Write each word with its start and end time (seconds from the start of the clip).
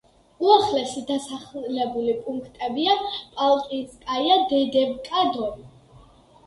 უახლოესი 0.45 1.03
დასახლებული 1.09 2.15
პუნქტებია: 2.23 2.97
პალკინსკაია, 3.37 4.43
დედევკა, 4.55 5.29
დორი. 5.39 5.71